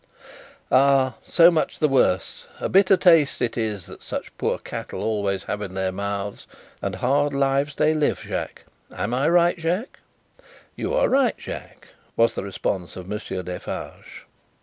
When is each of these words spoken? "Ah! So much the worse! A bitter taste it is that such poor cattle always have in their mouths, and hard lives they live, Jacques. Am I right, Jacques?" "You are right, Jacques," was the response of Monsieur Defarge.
"Ah! 0.71 1.13
So 1.21 1.51
much 1.51 1.77
the 1.77 1.87
worse! 1.87 2.47
A 2.59 2.67
bitter 2.67 2.97
taste 2.97 3.39
it 3.39 3.55
is 3.55 3.85
that 3.85 4.01
such 4.01 4.35
poor 4.39 4.57
cattle 4.57 5.03
always 5.03 5.43
have 5.43 5.61
in 5.61 5.75
their 5.75 5.91
mouths, 5.91 6.47
and 6.81 6.95
hard 6.95 7.35
lives 7.35 7.75
they 7.75 7.93
live, 7.93 8.19
Jacques. 8.21 8.63
Am 8.91 9.13
I 9.13 9.29
right, 9.29 9.59
Jacques?" 9.59 9.99
"You 10.75 10.95
are 10.95 11.07
right, 11.07 11.35
Jacques," 11.39 11.89
was 12.17 12.33
the 12.33 12.41
response 12.43 12.95
of 12.95 13.07
Monsieur 13.07 13.43
Defarge. 13.43 14.25